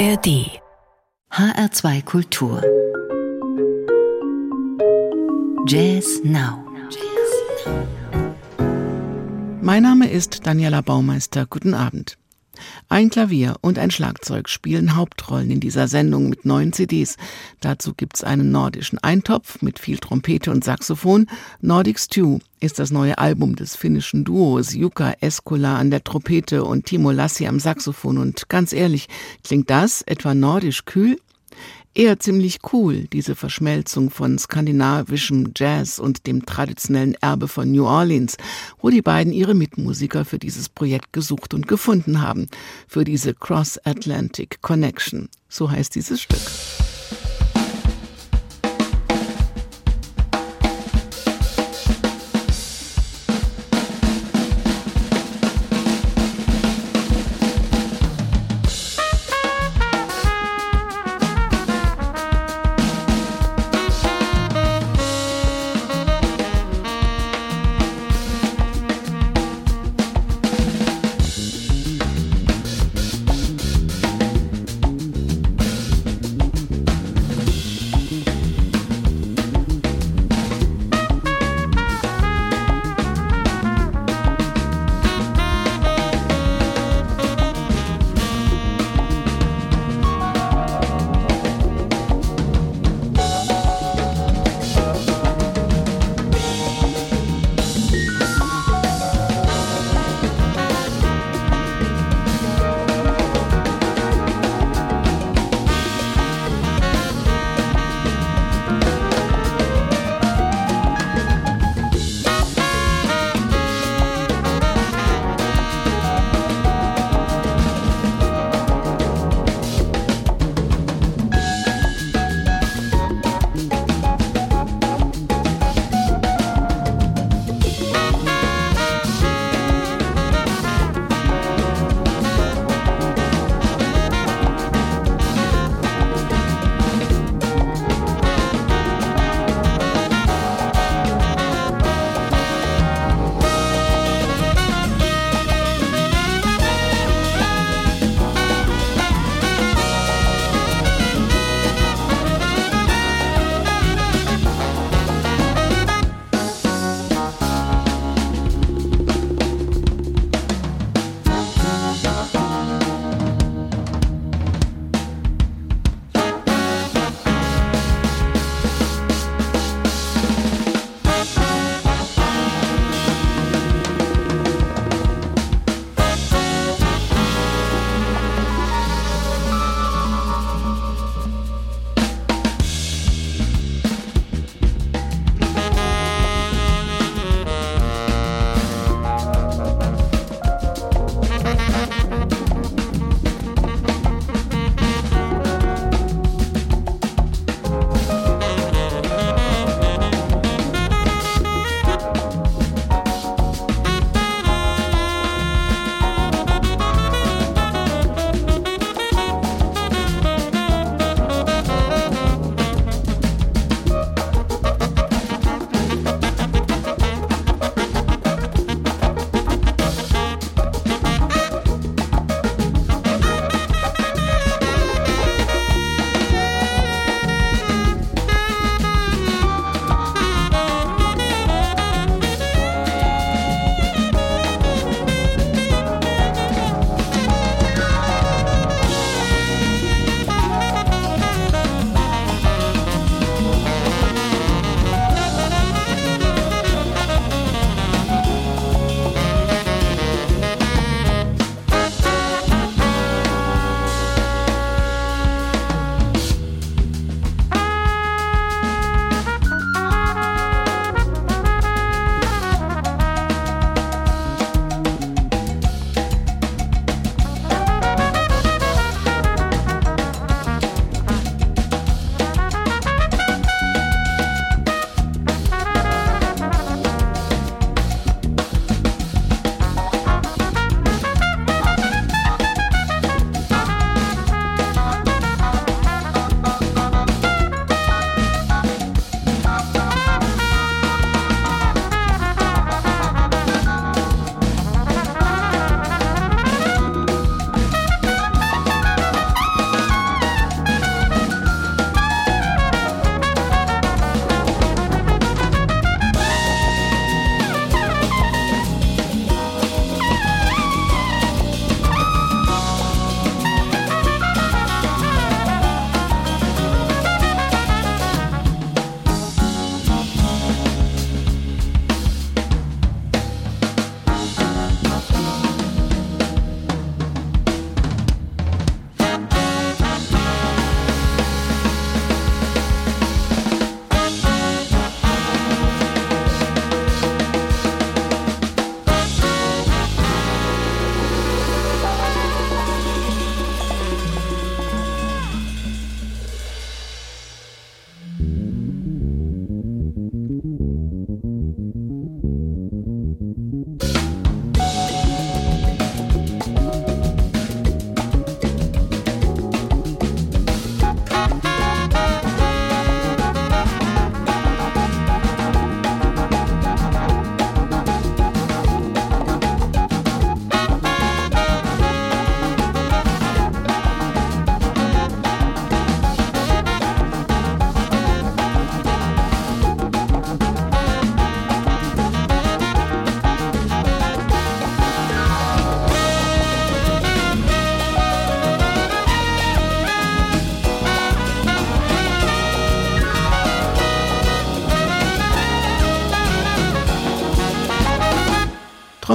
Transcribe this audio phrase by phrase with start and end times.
[0.00, 0.48] ARD
[1.30, 2.62] HR2 Kultur
[5.66, 6.64] Jazz Now
[9.60, 11.44] Mein Name ist Daniela Baumeister.
[11.44, 12.16] Guten Abend.
[12.88, 17.16] Ein Klavier und ein Schlagzeug spielen Hauptrollen in dieser Sendung mit neun CDs.
[17.60, 21.26] Dazu gibt's einen nordischen Eintopf mit viel Trompete und Saxophon.
[21.60, 26.86] Nordic Stew ist das neue Album des finnischen Duos Jukka Eskola an der Trompete und
[26.86, 28.18] Timo Lassi am Saxophon.
[28.18, 29.08] Und ganz ehrlich,
[29.42, 31.18] klingt das etwa nordisch kühl?
[31.94, 38.36] Eher ziemlich cool, diese Verschmelzung von skandinavischem Jazz und dem traditionellen Erbe von New Orleans,
[38.80, 42.48] wo die beiden ihre Mitmusiker für dieses Projekt gesucht und gefunden haben,
[42.86, 45.28] für diese Cross-Atlantic Connection.
[45.48, 46.40] So heißt dieses Stück.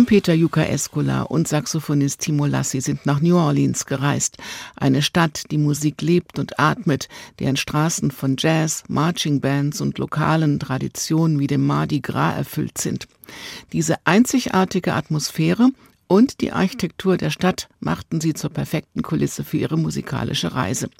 [0.06, 4.38] Trompeter Yuka Escola und Saxophonist Timo Lassi sind nach New Orleans gereist,
[4.75, 7.10] eine Stadt, die Musik lebt und atmet,
[7.40, 13.07] deren Straßen von Jazz, Marching Bands und lokalen Traditionen wie dem Mardi Gras erfüllt sind.
[13.74, 15.69] Diese einzigartige Atmosphäre
[16.06, 20.92] und die Architektur der Stadt machten sie zur perfekten Kulisse für ihre musikalische Reise.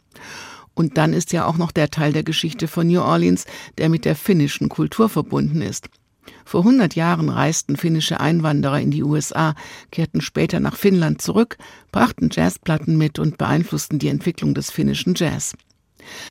[0.74, 3.46] Und dann ist ja auch noch der Teil der Geschichte von New Orleans,
[3.78, 5.90] der mit der finnischen Kultur verbunden ist.
[6.46, 9.56] Vor 100 Jahren reisten finnische Einwanderer in die USA,
[9.92, 11.58] kehrten später nach Finnland zurück,
[11.92, 15.54] brachten Jazzplatten mit und beeinflussten die Entwicklung des finnischen Jazz.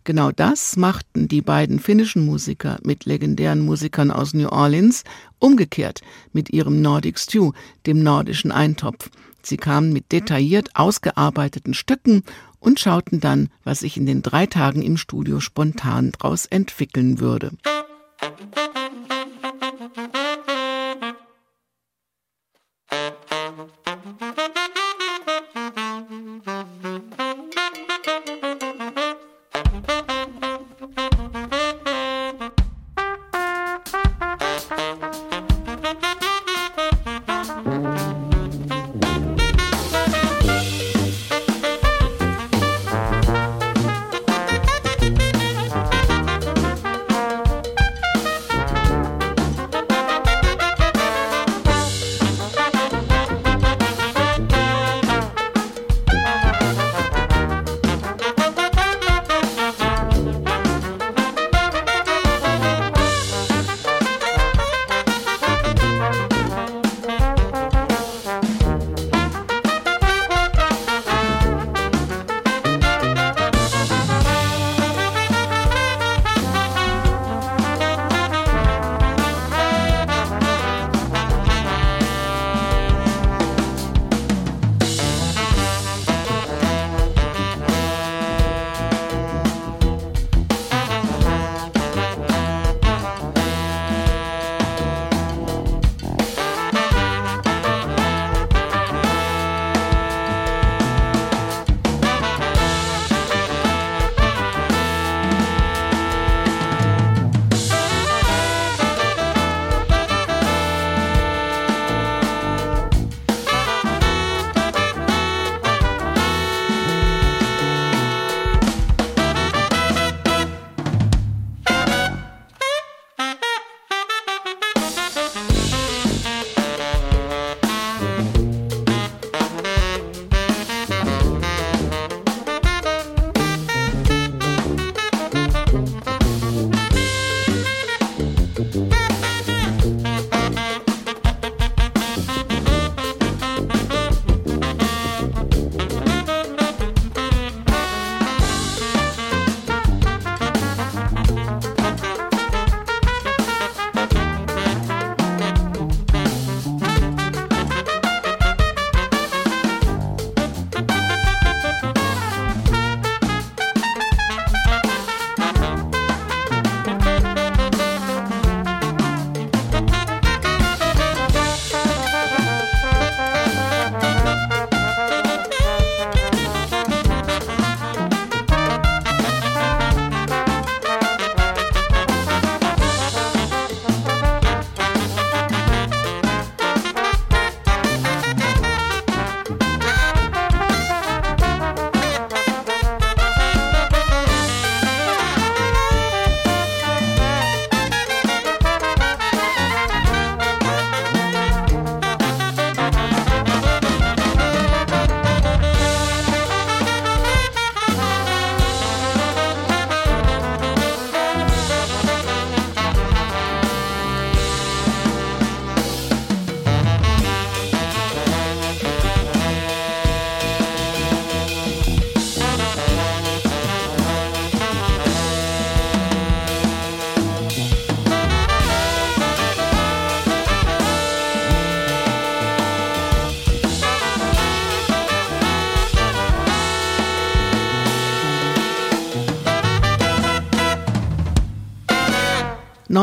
[0.05, 5.05] Genau das machten die beiden finnischen Musiker mit legendären Musikern aus New Orleans
[5.39, 6.03] umgekehrt
[6.33, 7.53] mit ihrem Nordic Stew,
[7.87, 9.11] dem nordischen Eintopf.
[9.43, 12.23] Sie kamen mit detailliert ausgearbeiteten Stücken
[12.61, 17.53] und schauten dann, was sich in den drei Tagen im Studio spontan daraus entwickeln würde.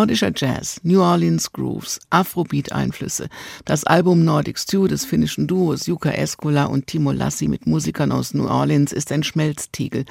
[0.02, 3.30] Nordischer Jazz, New Orleans Grooves, Afrobeat-Einflüsse.
[3.66, 8.34] Das Album Nordic Stew des finnischen Duos Jukka Eskola und Timo Lassi mit Musikern aus
[8.34, 10.06] New Orleans ist ein Schmelztiegel,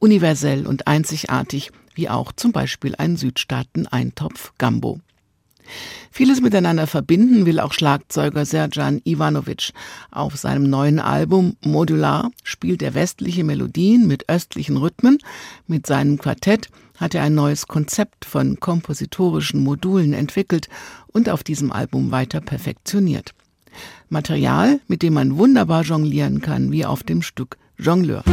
[0.00, 4.98] universell und einzigartig, wie auch zum Beispiel ein Südstaaten-Eintopf Gambo.
[6.10, 9.72] Vieles miteinander verbinden will auch Schlagzeuger Serjan Ivanovic.
[10.10, 15.18] Auf seinem neuen Album Modular spielt er westliche Melodien mit östlichen Rhythmen.
[15.68, 20.68] Mit seinem Quartett hat er ein neues Konzept von kompositorischen Modulen entwickelt
[21.08, 23.34] und auf diesem Album weiter perfektioniert.
[24.08, 28.24] Material, mit dem man wunderbar jonglieren kann, wie auf dem Stück Jongleur.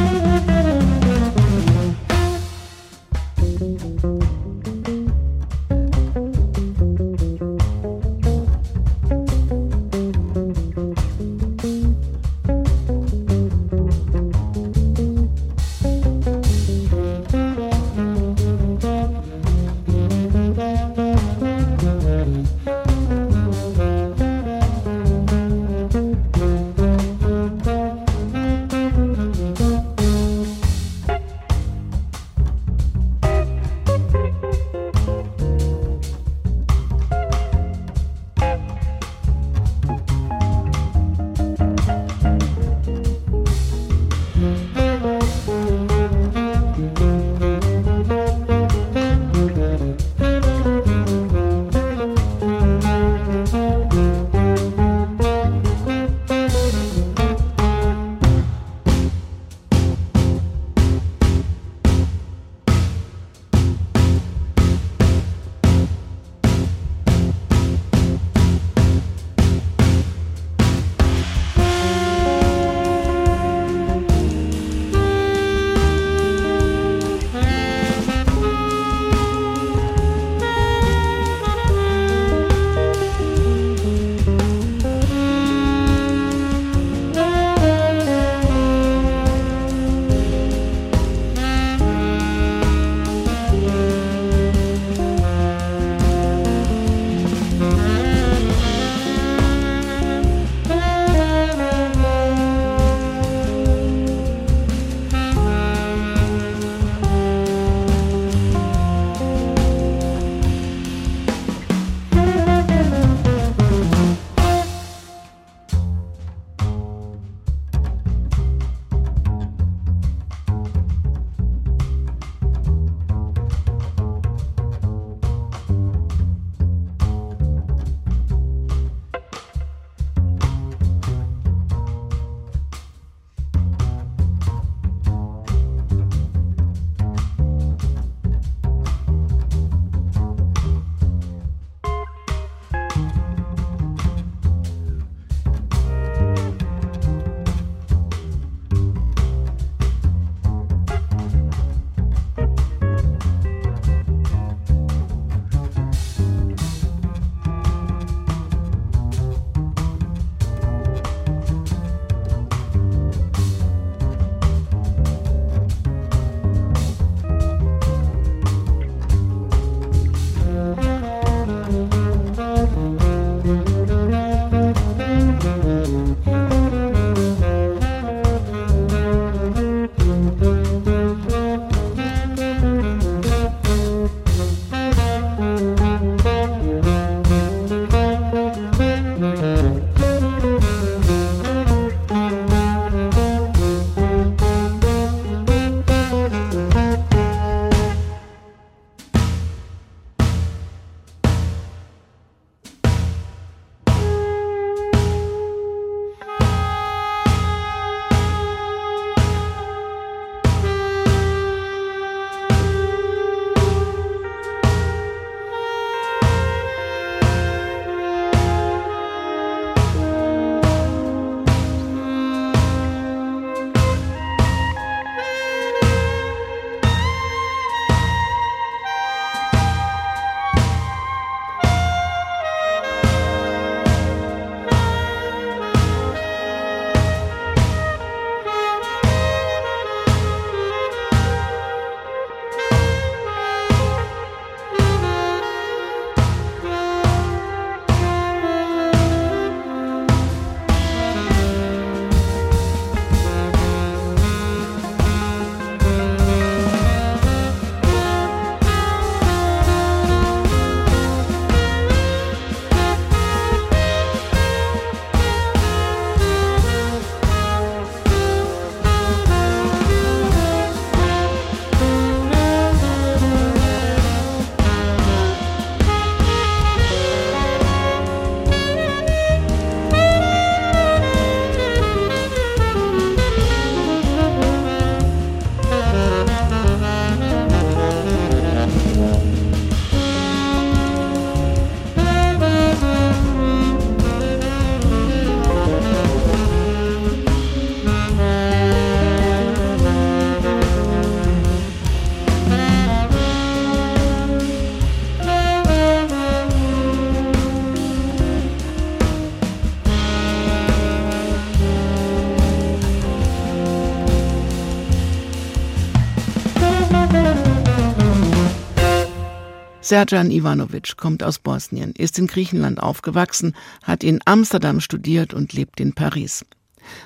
[319.83, 325.81] Serjan Ivanovic kommt aus Bosnien, ist in Griechenland aufgewachsen, hat in Amsterdam studiert und lebt
[325.81, 326.45] in Paris.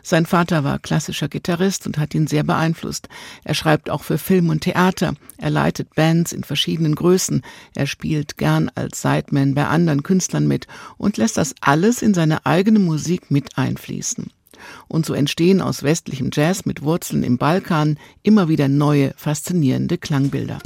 [0.04, 3.10] Sein Vater war klassischer Gitarrist und hat ihn sehr beeinflusst.
[3.44, 5.16] Er schreibt auch für Film und Theater.
[5.40, 7.42] Er leitet Bands in verschiedenen Größen.
[7.74, 12.46] Er spielt gern als Sideman bei anderen Künstlern mit und lässt das alles in seine
[12.46, 14.32] eigene Musik mit einfließen.
[14.88, 20.60] Und so entstehen aus westlichem Jazz mit Wurzeln im Balkan immer wieder neue, faszinierende Klangbilder.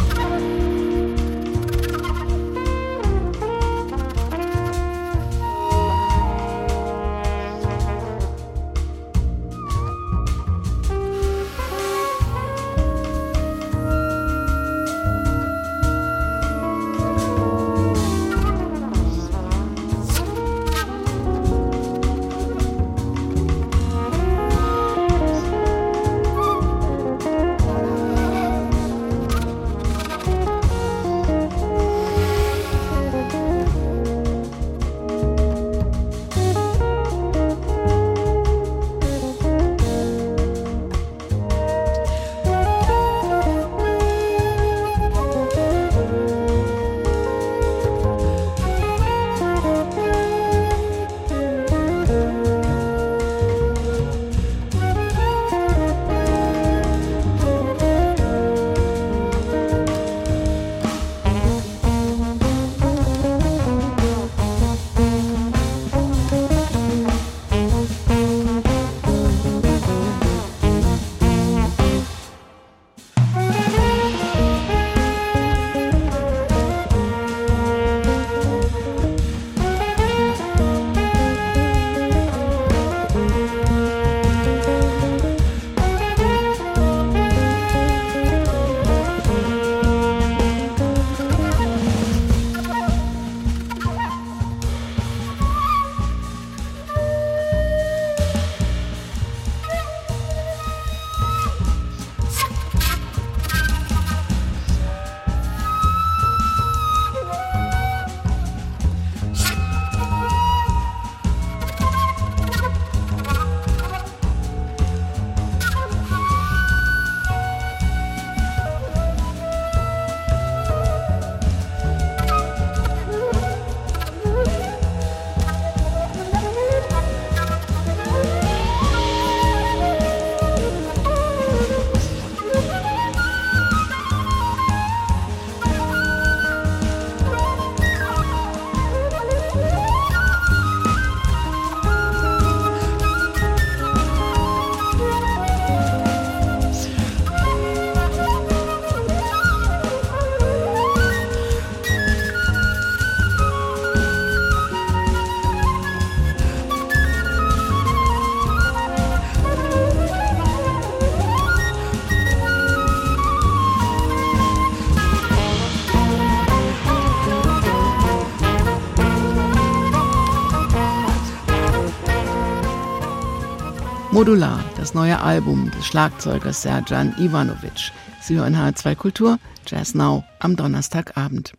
[174.21, 177.91] Modular, das neue Album des Schlagzeugers Serjan Ivanovic.
[178.21, 181.53] Sie hören H2 Kultur, Jazz Now am Donnerstagabend.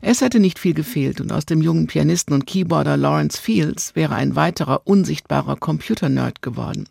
[0.00, 4.14] Es hätte nicht viel gefehlt und aus dem jungen Pianisten und Keyboarder Lawrence Fields wäre
[4.14, 6.88] ein weiterer unsichtbarer Computernerd geworden.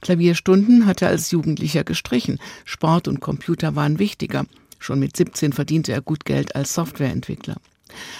[0.00, 2.38] Klavierstunden hatte er als Jugendlicher gestrichen.
[2.64, 4.46] Sport und Computer waren wichtiger.
[4.78, 7.56] Schon mit 17 verdiente er gut Geld als Softwareentwickler.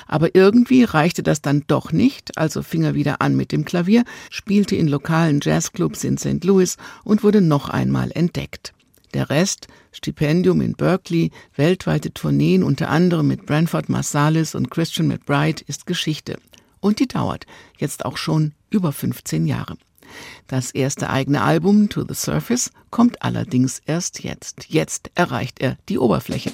[0.07, 4.05] Aber irgendwie reichte das dann doch nicht, also fing er wieder an mit dem Klavier,
[4.31, 6.44] spielte in lokalen Jazzclubs in St.
[6.44, 8.74] Louis und wurde noch einmal entdeckt.
[9.14, 15.62] Der Rest, Stipendium in Berkeley, weltweite Tourneen unter anderem mit Branford Marsalis und Christian McBride
[15.66, 16.38] ist Geschichte.
[16.81, 17.46] Und die dauert
[17.79, 19.77] jetzt auch schon über 15 Jahre.
[20.48, 24.66] Das erste eigene Album, To the Surface, kommt allerdings erst jetzt.
[24.68, 26.53] Jetzt erreicht er die Oberfläche.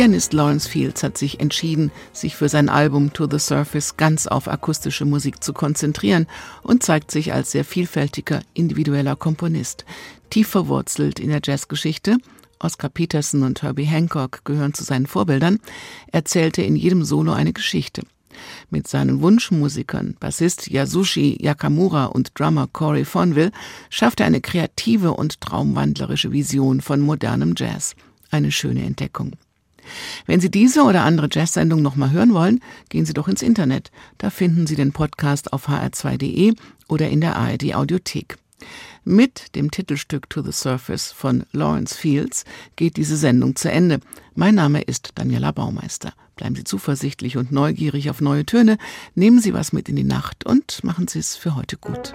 [0.00, 4.48] Pianist Lawrence Fields hat sich entschieden, sich für sein Album To the Surface ganz auf
[4.48, 6.26] akustische Musik zu konzentrieren
[6.62, 9.84] und zeigt sich als sehr vielfältiger, individueller Komponist.
[10.30, 12.16] Tief verwurzelt in der Jazzgeschichte,
[12.58, 15.58] Oscar Peterson und Herbie Hancock gehören zu seinen Vorbildern,
[16.10, 18.00] erzählte in jedem Solo eine Geschichte.
[18.70, 23.52] Mit seinen Wunschmusikern, Bassist Yasushi Yakamura und Drummer Corey Fonville,
[23.90, 27.96] schafft er eine kreative und traumwandlerische Vision von modernem Jazz.
[28.30, 29.32] Eine schöne Entdeckung.
[30.26, 33.90] Wenn Sie diese oder andere Jazz-Sendung nochmal hören wollen, gehen Sie doch ins Internet.
[34.18, 36.54] Da finden Sie den Podcast auf hr2.de
[36.88, 38.36] oder in der ARD Audiothek.
[39.04, 42.44] Mit dem Titelstück To the Surface von Lawrence Fields
[42.76, 44.00] geht diese Sendung zu Ende.
[44.34, 46.12] Mein Name ist Daniela Baumeister.
[46.36, 48.78] Bleiben Sie zuversichtlich und neugierig auf neue Töne,
[49.14, 52.14] nehmen Sie was mit in die Nacht und machen Sie es für heute gut.